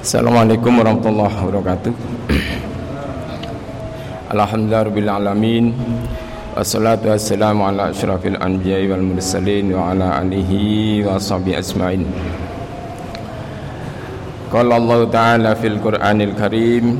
Assalamualaikum 0.00 0.80
warahmatullahi 0.80 1.28
wabarakatuh 1.28 1.92
Alhamdulillahirrabbilalamin 4.32 5.76
Wassalatu 6.56 7.12
wassalamu 7.12 7.68
ala 7.68 7.92
ashrafil 7.92 8.40
anbiya 8.40 8.80
wal 8.88 9.04
mursalin 9.04 9.68
Wa 9.76 9.92
ala 9.92 10.24
alihi 10.24 11.04
wa 11.04 11.20
sahbihi 11.20 11.52
asma'in 11.52 12.08
Qala 14.48 14.80
Allah 14.80 15.00
Ta'ala 15.12 15.52
fil 15.60 15.76
Qur'anil 15.76 16.32
Karim 16.32 16.96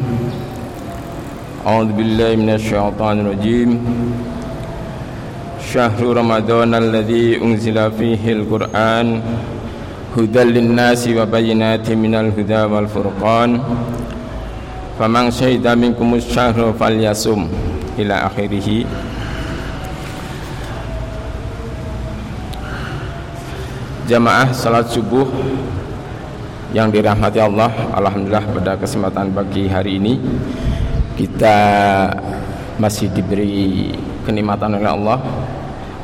A'udhu 1.65 1.97
billahi 2.05 2.37
minasyaitanir 2.37 3.33
rajim 3.33 3.81
Syahru 5.65 6.13
Ramadan 6.21 6.77
alladhi 6.77 7.41
unzila 7.41 7.89
fihi 7.89 8.45
al-Qur'an 8.45 9.25
Wa 10.11 11.25
bayinati 11.27 11.95
minal 11.95 12.35
huda 12.35 12.67
wal 12.67 12.91
furqan. 12.91 13.63
Faman 15.01 15.33
syahida 15.33 15.73
minkumus 15.73 16.29
syahru 16.29 16.77
falyasum 16.77 17.49
Ila 17.97 18.29
akhirih 18.29 18.85
Jamaah 24.05 24.53
salat 24.53 24.93
subuh 24.93 25.25
yang 26.77 26.93
dirahmati 26.93 27.41
Allah 27.41 27.73
Alhamdulillah 27.97 28.45
pada 28.61 28.77
kesempatan 28.77 29.33
pagi 29.33 29.73
hari 29.73 29.97
ini 29.97 30.21
Kita 31.17 31.57
masih 32.77 33.09
diberi 33.09 33.97
kenikmatan 34.29 34.85
oleh 34.85 34.91
Allah 35.01 35.17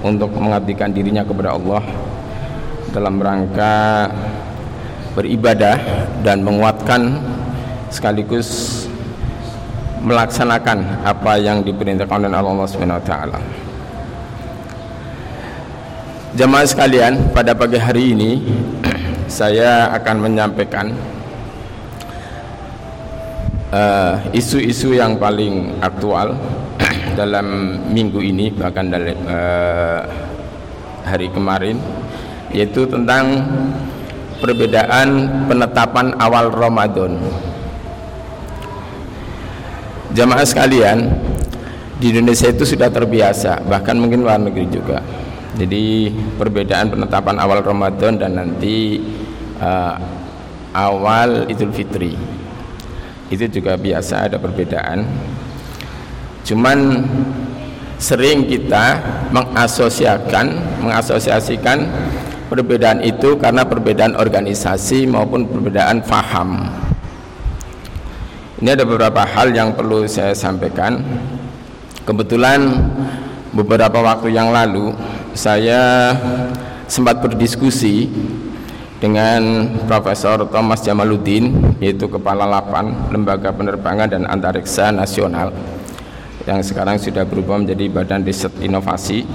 Untuk 0.00 0.32
mengabdikan 0.40 0.88
dirinya 0.88 1.20
kepada 1.20 1.52
Allah 1.52 1.84
dalam 2.90 3.18
rangka 3.18 4.06
beribadah 5.16 5.80
dan 6.20 6.44
menguatkan 6.44 7.16
sekaligus 7.88 8.84
melaksanakan 10.04 11.02
apa 11.02 11.40
yang 11.40 11.64
diperintahkan 11.64 12.28
oleh 12.30 12.36
Allah 12.36 12.68
Subhanahu 12.68 13.00
wa 13.00 13.06
taala. 13.06 13.38
Jemaah 16.36 16.68
sekalian, 16.68 17.32
pada 17.32 17.56
pagi 17.56 17.80
hari 17.80 18.12
ini 18.12 18.44
saya 19.40 19.88
akan 19.96 20.16
menyampaikan 20.20 20.92
eh, 23.72 24.14
isu-isu 24.36 24.92
uh, 24.92 25.00
yang 25.00 25.16
paling 25.16 25.80
aktual 25.80 26.36
dalam 27.18 27.80
minggu 27.88 28.20
ini 28.20 28.52
bahkan 28.52 28.92
dalam 28.92 29.16
uh, 29.24 30.04
hari 31.08 31.32
kemarin 31.32 31.80
yaitu 32.56 32.88
tentang 32.88 33.44
perbedaan 34.40 35.28
penetapan 35.44 36.16
awal 36.16 36.48
Ramadan. 36.48 37.20
Jamaah 40.16 40.48
sekalian, 40.48 41.12
di 42.00 42.16
Indonesia 42.16 42.48
itu 42.48 42.64
sudah 42.64 42.88
terbiasa, 42.88 43.60
bahkan 43.68 44.00
mungkin 44.00 44.24
luar 44.24 44.40
negeri 44.40 44.72
juga. 44.72 45.04
Jadi 45.56 46.12
perbedaan 46.36 46.92
penetapan 46.92 47.36
awal 47.40 47.60
Ramadan 47.60 48.20
dan 48.20 48.36
nanti 48.36 49.00
uh, 49.60 49.96
awal 50.76 51.48
Idul 51.48 51.72
Fitri 51.72 52.12
itu 53.32 53.44
juga 53.48 53.80
biasa 53.80 54.28
ada 54.28 54.36
perbedaan. 54.36 55.08
Cuman 56.44 57.08
sering 57.96 58.44
kita 58.44 59.00
mengasosiasikan 59.32 60.46
mengasosiasikan 60.84 61.88
perbedaan 62.46 63.02
itu 63.02 63.34
karena 63.38 63.66
perbedaan 63.66 64.14
organisasi 64.14 65.06
maupun 65.06 65.46
perbedaan 65.46 66.02
faham. 66.02 66.70
Ini 68.56 68.72
ada 68.72 68.88
beberapa 68.88 69.20
hal 69.20 69.52
yang 69.52 69.76
perlu 69.76 70.08
saya 70.08 70.32
sampaikan. 70.32 71.04
Kebetulan 72.08 72.72
beberapa 73.52 74.00
waktu 74.00 74.32
yang 74.32 74.48
lalu 74.54 74.94
saya 75.36 76.14
sempat 76.88 77.20
berdiskusi 77.20 78.08
dengan 78.96 79.68
Profesor 79.84 80.48
Thomas 80.48 80.80
Jamaluddin 80.80 81.76
yaitu 81.82 82.08
Kepala 82.08 82.48
Lapan 82.48 82.96
Lembaga 83.12 83.52
Penerbangan 83.52 84.08
dan 84.08 84.24
Antariksa 84.24 84.88
Nasional 84.88 85.52
yang 86.46 86.62
sekarang 86.62 86.96
sudah 86.96 87.26
berubah 87.26 87.58
menjadi 87.60 87.90
Badan 87.90 88.22
Riset 88.22 88.54
Inovasi 88.62 89.26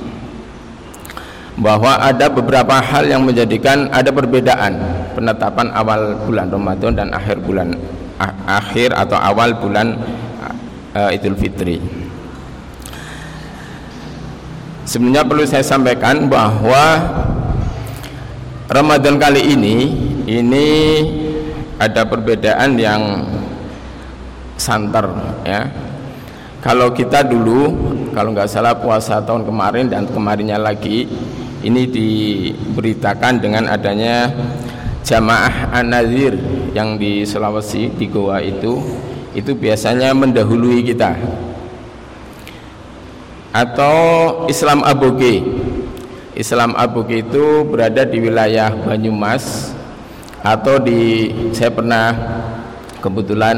bahwa 1.61 1.94
ada 2.01 2.25
beberapa 2.25 2.81
hal 2.81 3.05
yang 3.05 3.22
menjadikan 3.22 3.85
ada 3.94 4.09
perbedaan 4.09 4.81
penetapan 5.13 5.69
awal 5.77 6.17
bulan 6.25 6.49
Ramadan 6.49 6.91
dan 6.97 7.07
akhir 7.13 7.38
bulan 7.45 7.77
akhir 8.49 8.97
atau 8.97 9.17
awal 9.22 9.53
bulan 9.61 9.94
uh, 10.97 11.13
Idul 11.13 11.38
Fitri. 11.38 11.77
Sebenarnya 14.89 15.23
perlu 15.23 15.45
saya 15.45 15.61
sampaikan 15.61 16.25
bahwa 16.25 16.97
Ramadan 18.66 19.21
kali 19.21 19.53
ini 19.53 19.77
ini 20.25 20.67
ada 21.77 22.01
perbedaan 22.09 22.73
yang 22.75 23.01
santer 24.57 25.05
ya. 25.45 25.69
Kalau 26.61 26.94
kita 26.94 27.25
dulu 27.25 27.73
kalau 28.13 28.33
nggak 28.33 28.50
salah 28.50 28.77
puasa 28.77 29.21
tahun 29.21 29.45
kemarin 29.45 29.89
dan 29.89 30.05
kemarinnya 30.05 30.61
lagi 30.61 31.09
ini 31.61 31.85
diberitakan 31.85 33.38
dengan 33.38 33.69
adanya 33.69 34.33
jamaah 35.05 35.73
An-Nazir 35.73 36.38
yang 36.73 36.97
di 36.97 37.25
Sulawesi 37.25 37.94
di 37.94 38.05
Goa 38.09 38.41
itu. 38.41 38.81
Itu 39.31 39.55
biasanya 39.55 40.11
mendahului 40.11 40.83
kita. 40.83 41.16
Atau 43.55 43.95
Islam 44.51 44.83
Aboge. 44.83 45.44
Islam 46.35 46.75
Aboge 46.75 47.23
itu 47.23 47.63
berada 47.67 48.03
di 48.07 48.17
wilayah 48.19 48.71
Banyumas 48.71 49.75
atau 50.41 50.81
di 50.81 51.29
saya 51.53 51.69
pernah 51.69 52.11
kebetulan 53.00 53.57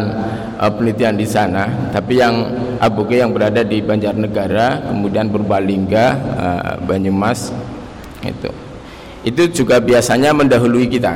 uh, 0.58 0.72
penelitian 0.74 1.16
di 1.18 1.26
sana. 1.26 1.70
Tapi 1.94 2.20
yang 2.22 2.36
Aboge 2.82 3.22
yang 3.22 3.32
berada 3.32 3.62
di 3.62 3.80
Banjarnegara 3.80 4.92
kemudian 4.92 5.30
Purbalingga 5.30 6.06
uh, 6.36 6.74
Banyumas 6.84 7.54
itu 8.28 8.52
itu 9.24 9.64
juga 9.64 9.80
biasanya 9.80 10.36
mendahului 10.36 10.86
kita. 10.92 11.16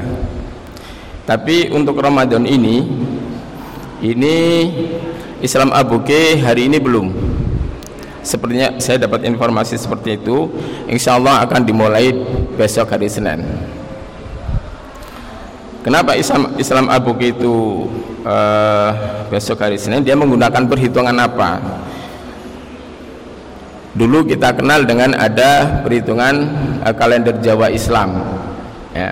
Tapi 1.28 1.75
untuk 1.75 2.00
Ramadan 2.00 2.47
ini 2.47 2.88
ini 4.00 4.35
Islam 5.44 5.75
Abuke 5.75 6.40
hari 6.40 6.72
ini 6.72 6.79
belum. 6.79 7.12
Sepertinya 8.23 8.79
saya 8.79 9.07
dapat 9.07 9.28
informasi 9.28 9.75
seperti 9.75 10.19
itu. 10.19 10.47
Insya 10.88 11.19
Allah 11.19 11.44
akan 11.44 11.68
dimulai 11.68 12.16
besok 12.56 12.95
hari 12.95 13.12
Senin. 13.12 13.44
Kenapa 15.84 16.19
Islam, 16.19 16.51
Islam 16.59 16.91
Abuke 16.91 17.31
itu 17.31 17.88
uh, 18.28 18.91
besok 19.31 19.63
hari 19.63 19.79
Senin? 19.79 20.03
Dia 20.03 20.16
menggunakan 20.19 20.68
perhitungan 20.68 21.16
apa 21.16 21.59
dulu 23.97 24.29
kita 24.29 24.53
kenal 24.53 24.85
dengan 24.85 25.17
ada 25.17 25.81
perhitungan 25.81 26.45
uh, 26.85 26.93
kalender 26.93 27.41
Jawa 27.41 27.73
Islam 27.73 28.21
ya. 28.93 29.09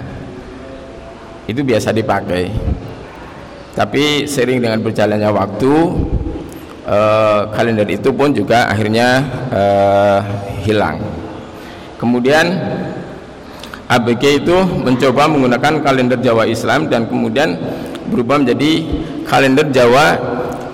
Itu 1.49 1.61
biasa 1.65 1.93
dipakai. 1.93 2.49
Tapi 3.75 4.25
sering 4.25 4.63
dengan 4.63 4.79
berjalannya 4.79 5.29
waktu 5.35 5.73
uh, 6.87 7.41
kalender 7.51 7.85
itu 7.89 8.09
pun 8.13 8.31
juga 8.31 8.71
akhirnya 8.71 9.25
uh, 9.51 10.19
hilang. 10.63 11.01
Kemudian 11.99 12.45
ABG 13.85 14.45
itu 14.45 14.57
mencoba 14.81 15.29
menggunakan 15.29 15.85
kalender 15.85 16.17
Jawa 16.17 16.49
Islam 16.49 16.89
dan 16.89 17.05
kemudian 17.05 17.57
berubah 18.09 18.41
menjadi 18.41 18.85
kalender 19.29 19.69
Jawa 19.69 20.17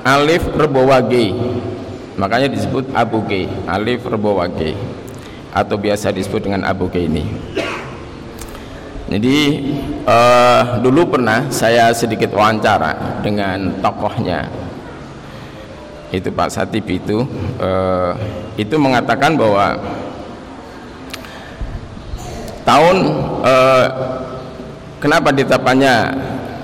Alif 0.07 0.47
Rebowage 0.55 1.35
makanya 2.19 2.51
disebut 2.51 2.91
Abu 2.91 3.23
G 3.27 3.47
alif 3.67 4.03
G 4.57 4.61
atau 5.51 5.75
biasa 5.75 6.15
disebut 6.15 6.47
dengan 6.47 6.63
Abu 6.67 6.87
G 6.87 7.07
ini. 7.07 7.23
Jadi 9.11 9.37
uh, 10.07 10.79
dulu 10.79 11.19
pernah 11.19 11.51
saya 11.51 11.91
sedikit 11.91 12.31
wawancara 12.31 13.19
dengan 13.19 13.83
tokohnya. 13.83 14.47
Itu 16.15 16.31
Pak 16.31 16.47
Satib 16.51 16.87
itu 16.87 17.27
uh, 17.59 18.15
itu 18.55 18.75
mengatakan 18.79 19.35
bahwa 19.35 19.75
tahun 22.63 22.97
uh, 23.43 23.85
kenapa 25.03 25.35
ditapannya 25.35 25.95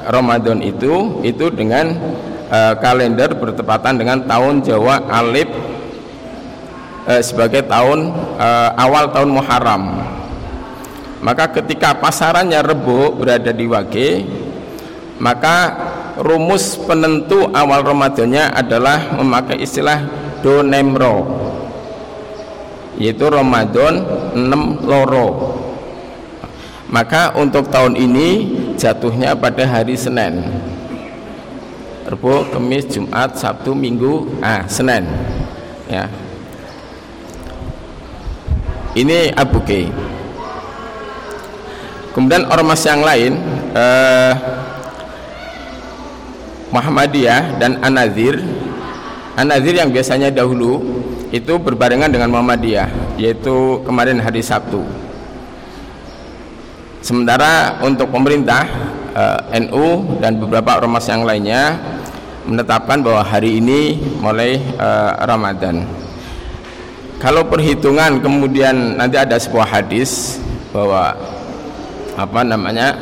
Ramadan 0.08 0.64
itu 0.64 1.20
itu 1.28 1.52
dengan 1.52 2.00
uh, 2.50 2.74
kalender 2.80 3.32
bertepatan 3.36 4.00
dengan 4.00 4.24
tahun 4.24 4.64
Jawa 4.64 5.08
Alif 5.08 5.48
uh, 7.08 7.22
sebagai 7.24 7.64
tahun 7.68 8.12
uh, 8.40 8.70
awal 8.76 9.12
tahun 9.12 9.30
Muharram. 9.32 9.84
Maka 11.18 11.50
ketika 11.50 11.98
pasarannya 11.98 12.62
Rebo 12.62 13.10
berada 13.18 13.50
di 13.50 13.66
Wage 13.66 14.10
maka 15.18 15.74
rumus 16.22 16.78
penentu 16.78 17.50
awal 17.50 17.82
Ramadannya 17.82 18.54
adalah 18.54 19.18
memakai 19.18 19.66
istilah 19.66 20.06
donemro 20.46 21.26
yaitu 22.98 23.30
Ramadan 23.30 24.02
6 24.34 24.90
loro. 24.90 25.54
Maka 26.88 27.36
untuk 27.36 27.68
tahun 27.70 28.00
ini 28.00 28.28
jatuhnya 28.80 29.36
pada 29.38 29.68
hari 29.68 29.94
Senin 29.94 30.40
Rabu, 32.08 32.48
Kamis, 32.56 32.88
Jumat, 32.88 33.36
Sabtu, 33.36 33.76
Minggu, 33.76 34.40
ah 34.40 34.64
Senin. 34.72 35.04
Ya. 35.92 36.08
Ini 38.98 39.36
abuke 39.36 39.92
kemudian 42.18 42.50
ormas 42.50 42.82
yang 42.82 43.06
lain 43.06 43.38
eh, 43.78 44.34
Muhammadiyah 46.74 47.62
dan 47.62 47.78
Anazir 47.86 48.42
Anazir 49.38 49.78
yang 49.78 49.94
biasanya 49.94 50.34
dahulu 50.34 50.82
itu 51.30 51.62
berbarengan 51.62 52.10
dengan 52.10 52.34
Muhammadiyah 52.34 53.22
yaitu 53.22 53.86
kemarin 53.86 54.18
hari 54.18 54.42
Sabtu. 54.42 54.82
Sementara 57.06 57.78
untuk 57.86 58.10
pemerintah 58.10 58.66
eh, 59.14 59.62
NU 59.62 60.18
dan 60.18 60.42
beberapa 60.42 60.82
ormas 60.82 61.06
yang 61.06 61.22
lainnya 61.22 61.78
menetapkan 62.48 63.04
bahwa 63.04 63.22
hari 63.22 63.60
ini 63.60 64.00
mulai 64.24 64.56
eh, 64.58 65.12
Ramadan. 65.28 65.84
Kalau 67.20 67.44
perhitungan 67.50 68.22
kemudian 68.22 68.96
nanti 68.96 69.18
ada 69.18 69.36
sebuah 69.36 69.68
hadis 69.68 70.38
bahwa 70.70 71.18
apa 72.14 72.42
namanya 72.46 72.94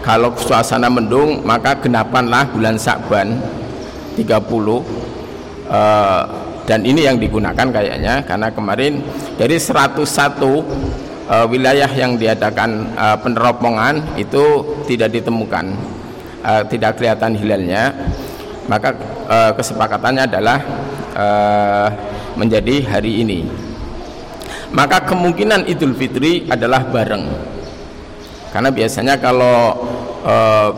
kalau 0.00 0.32
suasana 0.40 0.88
mendung 0.88 1.44
maka 1.44 1.76
genapanlah 1.76 2.48
bulan 2.48 2.80
Sa'ban 2.80 3.36
30 4.16 4.24
uh, 4.24 4.80
dan 6.64 6.80
ini 6.84 7.04
yang 7.04 7.16
digunakan 7.16 7.68
kayaknya 7.68 8.24
karena 8.24 8.48
kemarin 8.52 9.04
dari 9.36 9.56
101 9.56 10.00
uh, 10.00 10.60
eh, 11.28 11.46
wilayah 11.48 11.88
yang 11.92 12.16
diadakan 12.16 12.92
uh, 12.96 13.16
peneropongan 13.20 14.16
itu 14.16 14.64
tidak 14.88 15.12
ditemukan 15.12 15.76
uh, 16.44 16.64
tidak 16.68 16.96
kelihatan 17.00 17.36
hilalnya 17.36 17.92
maka 18.68 18.94
uh, 19.26 19.50
kesepakatannya 19.56 20.28
adalah 20.28 20.58
uh, 21.16 21.88
menjadi 22.38 22.84
hari 22.86 23.24
ini. 23.26 23.40
Maka 24.68 25.00
kemungkinan 25.08 25.64
Idul 25.64 25.96
Fitri 25.96 26.44
adalah 26.44 26.84
bareng. 26.84 27.24
Karena 28.52 28.68
biasanya 28.68 29.16
kalau 29.16 29.76
e, 30.20 30.34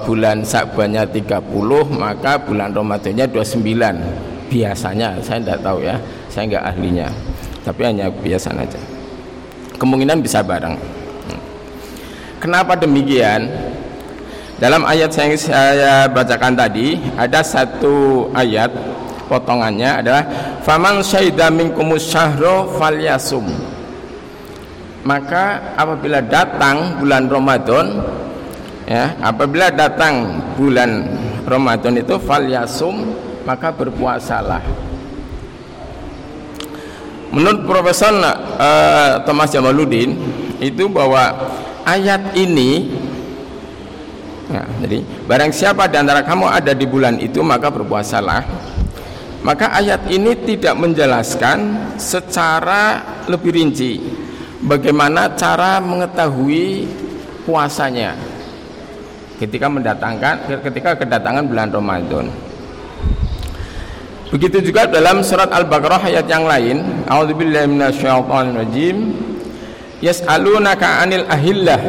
bulan 0.06 0.46
Sa'bannya 0.46 1.10
30 1.10 1.42
maka 1.90 2.38
bulan 2.38 2.70
Ramadannya 2.70 3.26
29 3.30 4.46
biasanya 4.46 5.18
saya 5.22 5.42
tidak 5.42 5.58
tahu 5.66 5.82
ya. 5.82 5.98
Saya 6.30 6.46
nggak 6.54 6.66
ahlinya. 6.70 7.10
Tapi 7.66 7.80
hanya 7.82 8.06
biasa 8.14 8.54
saja 8.54 8.80
kemungkinan 9.80 10.20
bisa 10.20 10.44
bareng. 10.44 10.76
Kenapa 12.36 12.76
demikian 12.76 13.48
dalam 14.60 14.84
ayat 14.84 15.08
yang 15.16 15.32
saya 15.40 16.04
bacakan 16.12 16.52
tadi 16.52 17.00
ada 17.16 17.40
satu 17.40 18.28
ayat 18.36 18.68
potongannya 19.24 20.04
adalah 20.04 20.22
faman 20.60 21.00
syaida 21.00 21.48
minkumus 21.48 22.12
syahro 22.12 22.68
falyasum. 22.76 23.48
Maka 25.00 25.72
apabila 25.80 26.20
datang 26.20 27.00
bulan 27.00 27.24
Ramadan 27.24 28.04
ya 28.84 29.16
apabila 29.24 29.72
datang 29.72 30.44
bulan 30.60 31.08
Ramadan 31.48 31.96
itu 31.96 32.20
fal 32.20 32.44
yasum 32.44 33.16
maka 33.48 33.72
berpuasalah. 33.72 34.60
Menurut 37.32 37.64
Profesor 37.64 38.12
uh, 38.12 39.24
Thomas 39.24 39.48
Jamaluddin 39.48 40.20
itu 40.60 40.84
bahwa 40.84 41.32
ayat 41.88 42.36
ini 42.36 42.99
ya, 44.50 44.64
jadi 44.82 44.98
barang 45.30 45.52
siapa 45.54 45.86
di 45.86 45.96
antara 45.96 46.26
kamu 46.26 46.46
ada 46.50 46.72
di 46.74 46.86
bulan 46.86 47.16
itu 47.22 47.40
maka 47.40 47.70
berpuasalah 47.70 48.42
maka 49.40 49.72
ayat 49.72 50.04
ini 50.12 50.36
tidak 50.44 50.76
menjelaskan 50.76 51.58
secara 51.96 53.00
lebih 53.24 53.56
rinci 53.56 53.96
bagaimana 54.60 55.32
cara 55.32 55.80
mengetahui 55.80 56.84
puasanya 57.48 58.12
ketika 59.40 59.72
mendatangkan 59.72 60.44
ketika 60.68 60.90
kedatangan 61.00 61.48
bulan 61.48 61.72
Ramadan. 61.72 62.28
Begitu 64.30 64.70
juga 64.70 64.86
dalam 64.86 65.26
surat 65.26 65.50
Al-Baqarah 65.50 66.06
ayat 66.06 66.28
yang 66.30 66.46
lain, 66.46 67.02
A'udzubillahi 67.10 67.66
minasyaitonirrajim. 67.66 68.96
Yas'alunaka 70.04 71.02
'anil 71.02 71.26
ahillah. 71.26 71.80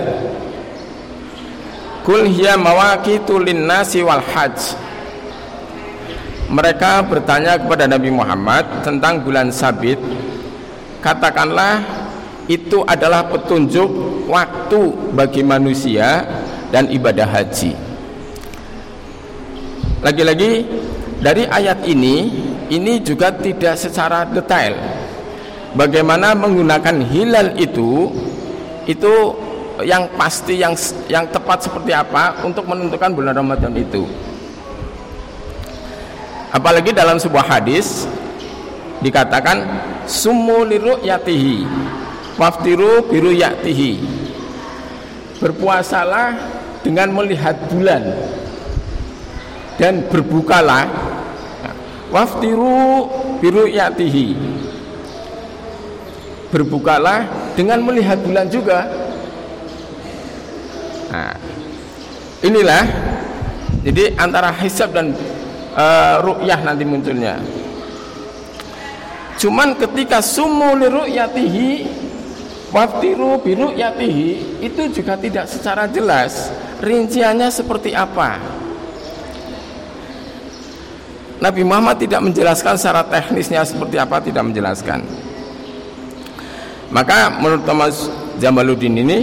Kul 2.02 2.26
hiya 2.26 2.58
mawaqitu 2.58 3.38
lin-nasi 3.38 4.02
wal 4.02 4.22
hajj. 4.22 4.74
Mereka 6.52 7.06
bertanya 7.08 7.56
kepada 7.62 7.88
Nabi 7.88 8.10
Muhammad 8.12 8.84
tentang 8.84 9.22
bulan 9.24 9.54
sabit. 9.54 10.02
Katakanlah 11.00 11.80
itu 12.50 12.84
adalah 12.84 13.24
petunjuk 13.30 13.88
waktu 14.28 14.82
bagi 15.16 15.46
manusia 15.46 16.26
dan 16.74 16.90
ibadah 16.90 17.30
haji. 17.30 17.72
Lagi-lagi 20.02 20.66
dari 21.22 21.46
ayat 21.46 21.86
ini 21.86 22.16
ini 22.74 22.98
juga 23.06 23.30
tidak 23.30 23.78
secara 23.78 24.26
detail 24.26 24.74
bagaimana 25.78 26.34
menggunakan 26.34 26.98
hilal 27.06 27.54
itu 27.62 28.10
itu 28.90 29.14
yang 29.80 30.12
pasti 30.20 30.60
yang 30.60 30.76
yang 31.08 31.24
tepat 31.32 31.64
seperti 31.64 31.96
apa 31.96 32.44
untuk 32.44 32.68
menentukan 32.68 33.16
bulan 33.16 33.34
Ramadan 33.40 33.72
itu. 33.80 34.04
Apalagi 36.52 36.92
dalam 36.92 37.16
sebuah 37.16 37.48
hadis 37.48 38.04
dikatakan 39.00 39.64
sumu 40.04 40.68
yatihi 41.00 41.64
waftiru 42.36 43.08
biru 43.08 43.32
yatihi. 43.32 44.04
Berpuasalah 45.42 46.38
dengan 46.86 47.10
melihat 47.16 47.58
bulan 47.72 48.04
dan 49.82 50.06
berbukalah. 50.12 50.86
Waftiru 52.12 53.08
biru 53.40 53.66
yatihi. 53.72 54.36
Berbukalah 56.52 57.24
dengan 57.56 57.80
melihat 57.80 58.20
bulan 58.20 58.52
juga 58.52 58.86
nah, 61.12 61.36
inilah 62.42 62.84
jadi 63.84 64.16
antara 64.16 64.56
hisab 64.64 64.96
dan 64.96 65.12
uh, 65.76 66.24
ru'yah 66.24 66.64
nanti 66.64 66.88
munculnya. 66.88 67.38
Cuman 69.36 69.74
ketika 69.74 70.22
sumu 70.24 70.78
li 70.78 70.88
ru'yatihi 70.88 71.70
waftiru 72.72 73.44
biru 73.44 73.76
yatihi 73.76 74.64
itu 74.64 74.82
juga 74.96 75.20
tidak 75.20 75.46
secara 75.52 75.86
jelas 75.92 76.50
rinciannya 76.80 77.52
seperti 77.52 77.92
apa. 77.92 78.40
Nabi 81.42 81.62
Muhammad 81.66 81.98
tidak 82.00 82.22
menjelaskan 82.22 82.78
secara 82.78 83.02
teknisnya 83.02 83.66
seperti 83.66 83.98
apa 83.98 84.22
tidak 84.24 84.46
menjelaskan. 84.46 85.02
Maka 86.94 87.34
menurut 87.42 87.66
Thomas 87.66 88.08
Jamaluddin 88.38 88.94
ini 88.94 89.20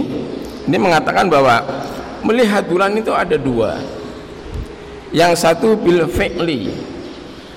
ini 0.67 0.77
mengatakan 0.77 1.29
bahwa 1.31 1.63
melihat 2.25 2.67
bulan 2.67 2.91
itu 2.97 3.13
ada 3.15 3.37
dua. 3.39 3.79
Yang 5.09 5.41
satu 5.41 5.73
bil 5.79 6.05
fi'li 6.05 6.69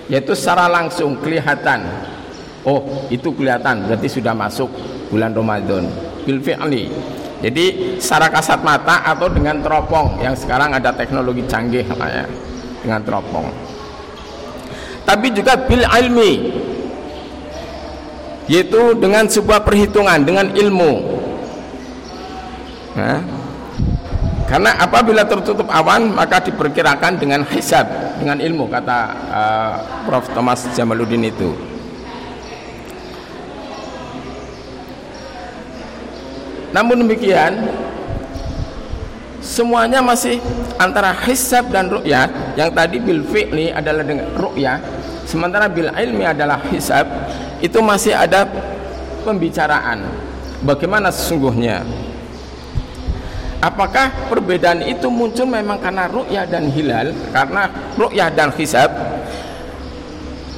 yaitu 0.08 0.32
secara 0.36 0.68
langsung 0.68 1.16
kelihatan. 1.20 1.84
Oh 2.62 3.08
itu 3.10 3.34
kelihatan 3.34 3.90
berarti 3.90 4.08
sudah 4.08 4.32
masuk 4.36 4.70
bulan 5.10 5.34
Ramadan. 5.34 5.88
Bil 6.22 6.38
fi'li. 6.38 6.88
Jadi 7.42 7.98
secara 7.98 8.30
kasat 8.30 8.62
mata 8.62 9.02
atau 9.02 9.26
dengan 9.26 9.58
teropong. 9.58 10.22
Yang 10.22 10.46
sekarang 10.46 10.70
ada 10.78 10.94
teknologi 10.94 11.42
canggih 11.50 11.82
ya, 11.84 12.24
dengan 12.80 13.00
teropong. 13.02 13.50
Tapi 15.02 15.26
juga 15.34 15.58
bil 15.58 15.82
ilmi 15.82 16.32
yaitu 18.50 18.94
dengan 18.98 19.26
sebuah 19.26 19.62
perhitungan 19.62 20.22
dengan 20.22 20.50
ilmu. 20.50 21.21
Nah, 22.92 23.24
karena 24.52 24.76
apabila 24.76 25.24
tertutup 25.24 25.64
awan 25.72 26.12
maka 26.12 26.44
diperkirakan 26.44 27.16
dengan 27.16 27.40
hisab 27.48 27.88
dengan 28.20 28.36
ilmu 28.36 28.68
kata 28.68 28.98
uh, 29.32 29.74
Prof. 30.04 30.28
Thomas 30.36 30.68
Jamaluddin 30.76 31.24
itu. 31.24 31.56
Namun 36.72 37.04
demikian 37.04 37.68
semuanya 39.40 40.04
masih 40.04 40.40
antara 40.76 41.16
hisab 41.24 41.72
dan 41.72 41.88
ru'yah 41.88 42.28
yang 42.56 42.72
tadi 42.72 43.00
bil 43.00 43.24
fi'li 43.24 43.72
adalah 43.72 44.04
dengan 44.04 44.28
ru'yah 44.36 44.80
sementara 45.24 45.64
bil 45.68 45.88
ilmi 45.88 46.28
adalah 46.28 46.60
hisab. 46.68 47.08
Itu 47.64 47.80
masih 47.80 48.12
ada 48.12 48.44
pembicaraan. 49.24 50.04
Bagaimana 50.60 51.08
sesungguhnya 51.08 51.80
apakah 53.62 54.10
perbedaan 54.26 54.82
itu 54.82 55.06
muncul 55.06 55.46
memang 55.46 55.78
karena 55.78 56.10
ru'yah 56.10 56.42
dan 56.50 56.66
hilal 56.66 57.14
karena 57.30 57.70
ru'yah 57.94 58.28
dan 58.34 58.50
hisab 58.58 58.90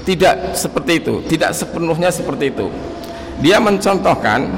tidak 0.08 0.56
seperti 0.56 1.04
itu 1.04 1.20
tidak 1.28 1.52
sepenuhnya 1.52 2.08
seperti 2.08 2.48
itu 2.48 2.72
dia 3.44 3.60
mencontohkan 3.60 4.48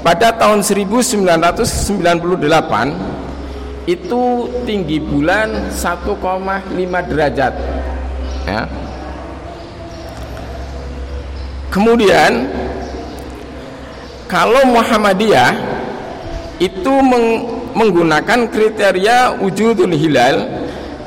pada 0.00 0.32
tahun 0.32 0.64
1998 0.64 2.24
itu 3.84 4.22
tinggi 4.64 4.96
bulan 5.02 5.68
1,5 5.68 7.10
derajat 7.12 7.52
ya. 8.48 8.64
kemudian 11.68 12.48
kalau 14.24 14.64
Muhammadiyah 14.72 15.71
itu 16.60 16.92
meng 17.00 17.26
menggunakan 17.72 18.52
kriteria 18.52 19.40
wujudul 19.40 19.92
hilal 19.96 20.44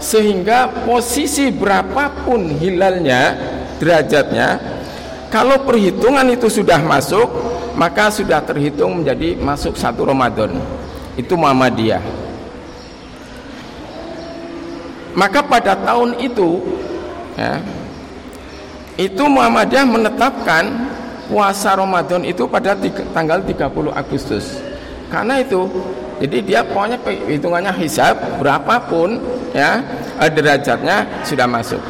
sehingga 0.01 0.85
posisi 0.85 1.53
berapapun 1.53 2.57
hilalnya 2.57 3.37
derajatnya 3.77 4.57
kalau 5.29 5.61
perhitungan 5.67 6.25
itu 6.31 6.49
sudah 6.49 6.81
masuk 6.81 7.27
maka 7.75 8.07
sudah 8.07 8.39
terhitung 8.41 9.03
menjadi 9.03 9.35
masuk 9.35 9.75
satu 9.75 10.07
Ramadan. 10.07 10.55
Itu 11.19 11.35
Muhammadiyah. 11.35 12.03
Maka 15.15 15.39
pada 15.43 15.79
tahun 15.79 16.19
itu 16.19 16.59
ya, 17.39 17.63
itu 18.99 19.23
Muhammadiyah 19.23 19.87
menetapkan 19.87 20.91
puasa 21.31 21.75
Ramadan 21.75 22.27
itu 22.27 22.43
pada 22.47 22.75
tiga, 22.75 23.03
tanggal 23.15 23.39
30 23.43 23.95
Agustus 23.95 24.59
karena 25.11 25.41
itu 25.41 25.67
jadi 26.23 26.37
dia 26.41 26.59
pokoknya 26.63 26.97
hitungannya 27.27 27.73
hisab 27.79 28.15
berapapun 28.39 29.19
ya 29.51 29.83
derajatnya 30.31 31.03
sudah 31.27 31.47
masuk 31.47 31.83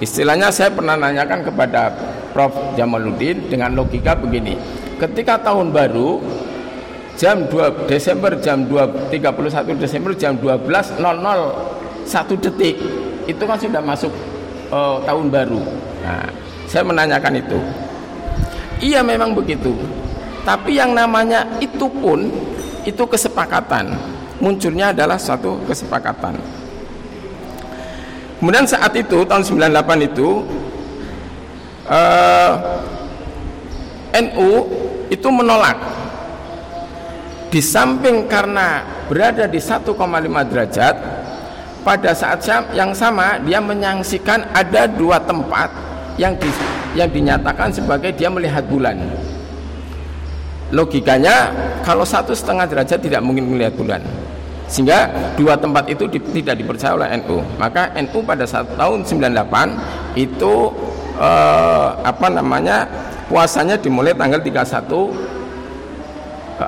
Istilahnya 0.00 0.48
saya 0.48 0.72
pernah 0.72 0.96
nanyakan 0.96 1.44
kepada 1.44 1.92
Prof. 2.32 2.56
Jamaluddin 2.72 3.52
dengan 3.52 3.76
logika 3.76 4.16
begini. 4.16 4.56
Ketika 4.96 5.36
tahun 5.44 5.76
baru 5.76 6.24
jam 7.20 7.44
2 7.44 7.84
Desember 7.84 8.32
jam 8.40 8.64
2 8.64 9.12
31 9.12 9.76
Desember 9.76 10.16
jam 10.16 10.40
12.00 10.40 11.04
satu 12.08 12.32
detik 12.40 12.80
itu 13.28 13.42
kan 13.44 13.60
sudah 13.60 13.84
masuk 13.84 14.08
uh, 14.72 15.04
tahun 15.04 15.28
baru. 15.28 15.60
Nah, 16.00 16.32
saya 16.64 16.80
menanyakan 16.80 17.36
itu. 17.36 17.60
Iya 18.80 19.04
memang 19.04 19.36
begitu. 19.36 19.76
Tapi 20.44 20.80
yang 20.80 20.96
namanya 20.96 21.44
itu 21.60 21.86
pun 21.88 22.28
itu 22.84 23.04
kesepakatan. 23.04 23.92
Munculnya 24.40 24.96
adalah 24.96 25.20
suatu 25.20 25.60
kesepakatan. 25.68 26.40
Kemudian 28.40 28.64
saat 28.64 28.96
itu 28.96 29.20
tahun 29.28 29.44
98 29.44 30.08
itu 30.08 30.40
eh, 31.92 32.52
NU 34.16 34.50
itu 35.12 35.28
menolak 35.28 35.76
di 37.52 37.60
samping 37.60 38.24
karena 38.30 38.80
berada 39.10 39.44
di 39.44 39.60
1,5 39.60 39.92
derajat 40.48 40.96
pada 41.84 42.10
saat 42.16 42.40
yang 42.72 42.96
sama 42.96 43.36
dia 43.44 43.58
menyaksikan 43.58 44.46
ada 44.56 44.88
dua 44.88 45.20
tempat 45.20 45.68
yang 46.20 46.36
di, 46.36 46.48
yang 46.96 47.08
dinyatakan 47.12 47.72
sebagai 47.72 48.12
dia 48.14 48.28
melihat 48.32 48.64
bulan 48.68 48.96
logikanya 50.70 51.50
kalau 51.82 52.06
satu 52.06 52.34
setengah 52.34 52.66
derajat 52.66 53.02
tidak 53.02 53.20
mungkin 53.22 53.50
melihat 53.50 53.74
bulan. 53.74 54.02
Sehingga 54.70 55.10
dua 55.34 55.58
tempat 55.58 55.90
itu 55.90 56.06
di, 56.06 56.22
tidak 56.30 56.62
dipercaya 56.62 56.94
oleh 56.94 57.10
NU 57.18 57.42
maka 57.58 57.90
NU 57.98 58.22
pada 58.22 58.46
saat 58.46 58.70
tahun 58.78 59.02
98 59.02 60.14
itu 60.14 60.54
eh, 61.18 61.88
apa 62.06 62.30
namanya 62.30 62.86
puasanya 63.26 63.74
dimulai 63.74 64.14
tanggal 64.14 64.38
31 64.38 64.46
eh, 64.46 65.10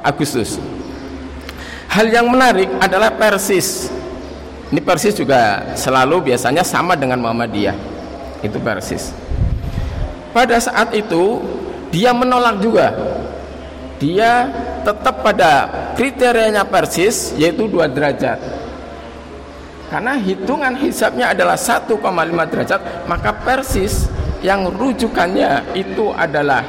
Agustus. 0.02 0.58
Hal 1.86 2.10
yang 2.10 2.26
menarik 2.26 2.66
adalah 2.82 3.14
Persis. 3.14 3.92
Ini 4.72 4.80
Persis 4.80 5.14
juga 5.14 5.76
selalu 5.76 6.32
biasanya 6.32 6.64
sama 6.64 6.96
dengan 6.98 7.20
Muhammadiyah. 7.20 7.76
Itu 8.42 8.58
Persis. 8.58 9.14
Pada 10.32 10.56
saat 10.56 10.96
itu 10.96 11.44
dia 11.92 12.16
menolak 12.16 12.64
juga 12.64 12.96
dia 14.02 14.50
tetap 14.82 15.22
pada 15.22 15.70
kriterianya 15.94 16.66
persis 16.66 17.30
yaitu 17.38 17.70
dua 17.70 17.86
derajat. 17.86 18.42
Karena 19.86 20.18
hitungan 20.18 20.74
hisapnya 20.74 21.30
adalah 21.30 21.54
1,5 21.54 21.86
derajat 22.50 22.80
maka 23.06 23.30
persis 23.30 24.10
yang 24.42 24.66
rujukannya 24.74 25.62
itu 25.78 26.10
adalah 26.18 26.66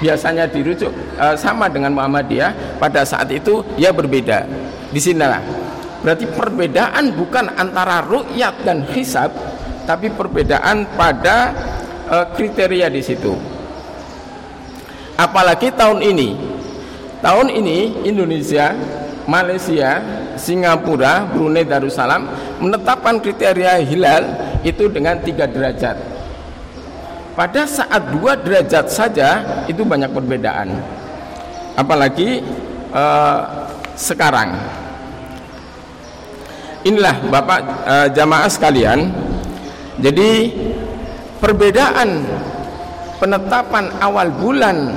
biasanya 0.00 0.48
dirujuk 0.48 0.88
e, 1.20 1.26
sama 1.36 1.68
dengan 1.68 1.92
Muhammadiyah. 1.92 2.80
Pada 2.80 3.04
saat 3.04 3.28
itu 3.28 3.60
ya 3.76 3.92
berbeda. 3.92 4.48
Di 4.88 5.02
sinilah. 5.02 5.42
Berarti 6.00 6.24
perbedaan 6.30 7.12
bukan 7.12 7.52
antara 7.58 8.00
rukyat 8.06 8.64
dan 8.64 8.88
hisab 8.94 9.34
tapi 9.84 10.08
perbedaan 10.14 10.88
pada 10.96 11.52
e, 12.08 12.16
kriteria 12.38 12.88
di 12.88 13.02
situ 13.04 13.53
apalagi 15.16 15.70
tahun 15.74 16.02
ini 16.02 16.54
Tahun 17.24 17.48
ini 17.48 18.04
Indonesia, 18.04 18.76
Malaysia, 19.24 19.96
Singapura, 20.36 21.24
Brunei 21.24 21.64
Darussalam 21.64 22.28
menetapkan 22.60 23.16
kriteria 23.16 23.80
hilal 23.80 24.28
itu 24.60 24.92
dengan 24.92 25.16
tiga 25.24 25.48
derajat. 25.48 25.96
Pada 27.32 27.64
saat 27.64 28.12
dua 28.12 28.36
derajat 28.36 28.92
saja 28.92 29.40
itu 29.64 29.80
banyak 29.88 30.12
perbedaan. 30.12 30.76
Apalagi 31.80 32.44
eh, 32.92 33.40
sekarang. 33.96 34.60
Inilah 36.84 37.24
Bapak 37.32 37.60
eh, 37.88 38.08
jamaah 38.12 38.52
sekalian. 38.52 39.08
Jadi 39.96 40.52
perbedaan 41.40 42.28
penetapan 43.24 43.88
awal 44.04 44.28
bulan 44.36 44.92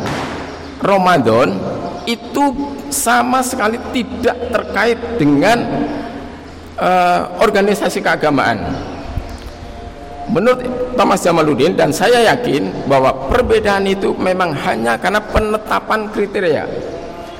Ramadan 0.83 1.55
itu 2.03 2.51
sama 2.91 3.39
sekali 3.39 3.79
tidak 3.95 4.35
terkait 4.51 4.99
dengan 5.15 5.63
uh, 6.75 7.39
organisasi 7.39 8.03
keagamaan. 8.03 8.67
Menurut 10.27 10.59
Thomas 10.99 11.23
Jamaluddin 11.23 11.79
dan 11.79 11.95
saya 11.95 12.19
yakin 12.35 12.67
bahwa 12.91 13.31
perbedaan 13.31 13.87
itu 13.87 14.11
memang 14.19 14.51
hanya 14.51 14.99
karena 14.99 15.23
penetapan 15.23 16.11
kriteria. 16.11 16.67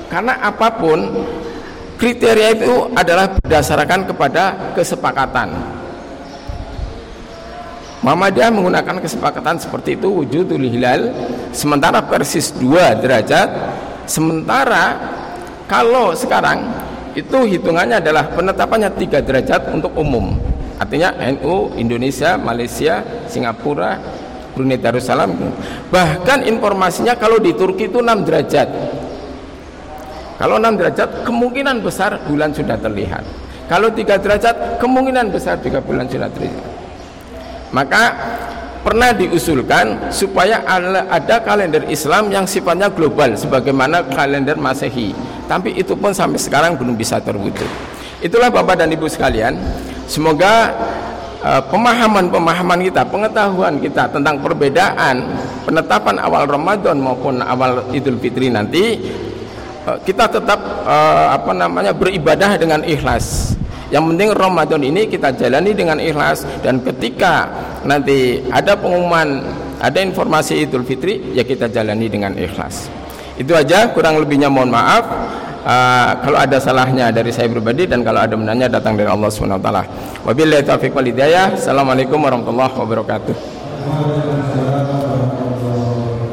Karena 0.08 0.40
apa 0.40 0.72
pun 0.72 1.04
kriteria 2.00 2.56
itu 2.56 2.88
adalah 2.96 3.36
berdasarkan 3.36 4.08
kepada 4.08 4.72
kesepakatan. 4.72 5.52
Muhammadiyah 7.98 8.54
menggunakan 8.54 9.02
kesepakatan 9.02 9.58
seperti 9.58 9.98
itu 9.98 10.06
wujudul 10.06 10.62
hilal 10.62 11.10
sementara 11.50 11.98
persis 11.98 12.54
2 12.54 13.02
derajat 13.02 13.48
Sementara 14.08 14.96
kalau 15.68 16.16
sekarang 16.16 16.64
itu 17.12 17.44
hitungannya 17.44 18.00
adalah 18.00 18.24
penetapannya 18.32 18.88
tiga 18.96 19.20
derajat 19.20 19.68
untuk 19.68 19.92
umum. 20.00 20.32
Artinya 20.80 21.12
NU, 21.28 21.76
Indonesia, 21.76 22.40
Malaysia, 22.40 23.04
Singapura, 23.28 24.00
Brunei 24.56 24.80
Darussalam. 24.80 25.36
Bahkan 25.92 26.48
informasinya 26.48 27.20
kalau 27.20 27.36
di 27.36 27.52
Turki 27.52 27.92
itu 27.92 28.00
6 28.00 28.24
derajat. 28.24 28.68
Kalau 30.40 30.56
6 30.56 30.80
derajat 30.80 31.08
kemungkinan 31.28 31.84
besar 31.84 32.16
bulan 32.24 32.56
sudah 32.56 32.80
terlihat. 32.80 33.28
Kalau 33.68 33.92
tiga 33.92 34.16
derajat 34.16 34.80
kemungkinan 34.80 35.28
besar 35.28 35.60
juga 35.60 35.84
bulan 35.84 36.08
sudah 36.08 36.32
terlihat. 36.32 36.77
Maka 37.70 38.16
pernah 38.80 39.12
diusulkan 39.12 40.08
supaya 40.08 40.64
ada 41.12 41.42
kalender 41.44 41.84
Islam 41.92 42.32
yang 42.32 42.48
sifatnya 42.48 42.88
global 42.88 43.36
sebagaimana 43.36 44.06
kalender 44.14 44.56
Masehi. 44.56 45.12
Tapi 45.44 45.76
itu 45.76 45.92
pun 45.92 46.12
sampai 46.12 46.40
sekarang 46.40 46.76
belum 46.76 46.96
bisa 46.96 47.20
terwujud. 47.20 47.68
Itulah 48.24 48.50
Bapak 48.50 48.80
dan 48.80 48.90
Ibu 48.90 49.06
sekalian, 49.06 49.54
semoga 50.08 50.74
uh, 51.44 51.62
pemahaman-pemahaman 51.68 52.80
kita, 52.90 53.02
pengetahuan 53.06 53.78
kita 53.78 54.10
tentang 54.10 54.42
perbedaan 54.42 55.22
penetapan 55.68 56.16
awal 56.18 56.48
Ramadan 56.48 56.96
maupun 56.98 57.44
awal 57.44 57.84
Idul 57.92 58.16
Fitri 58.16 58.48
nanti 58.48 58.96
eh, 59.84 59.98
kita 60.00 60.24
tetap 60.32 60.56
uh, 60.88 61.36
apa 61.36 61.52
namanya 61.52 61.92
beribadah 61.92 62.56
dengan 62.56 62.80
ikhlas 62.88 63.57
yang 63.88 64.04
penting 64.12 64.36
Ramadan 64.36 64.82
ini 64.84 65.08
kita 65.08 65.32
jalani 65.32 65.72
dengan 65.72 65.96
ikhlas 65.96 66.44
dan 66.60 66.80
ketika 66.84 67.48
nanti 67.88 68.44
ada 68.52 68.76
pengumuman 68.76 69.40
ada 69.80 69.98
informasi 70.02 70.68
Idul 70.68 70.84
Fitri 70.84 71.32
ya 71.32 71.46
kita 71.46 71.72
jalani 71.72 72.10
dengan 72.10 72.36
ikhlas 72.36 72.92
itu 73.38 73.54
aja 73.54 73.88
kurang 73.94 74.18
lebihnya 74.20 74.50
mohon 74.50 74.74
maaf 74.74 75.04
uh, 75.64 76.10
kalau 76.24 76.38
ada 76.38 76.58
salahnya 76.58 77.12
dari 77.12 77.30
saya 77.30 77.48
pribadi 77.50 77.84
dan 77.88 78.00
kalau 78.04 78.20
ada 78.24 78.34
benarnya 78.34 78.68
datang 78.72 78.96
dari 78.96 79.08
Allah 79.08 79.30
Subhanahu 79.30 79.60
wa 79.60 79.64
taala. 79.64 79.82
Wabillahi 80.24 80.62
taufiq 80.64 80.92
wal 80.96 81.08
hidayah. 81.08 81.54
Assalamualaikum 81.54 82.18
warahmatullahi 82.18 82.72
wabarakatuh. 82.74 83.34